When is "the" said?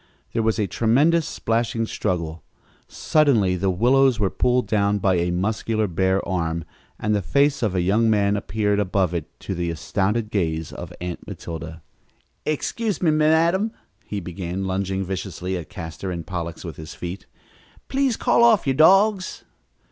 3.55-3.69, 7.13-7.21, 9.53-9.69